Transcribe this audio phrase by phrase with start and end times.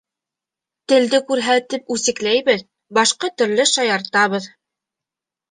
[0.93, 2.65] Телде күрһәтеп үсекләйбеҙ,
[3.01, 4.51] башҡа төрлө шаяртабыҙ.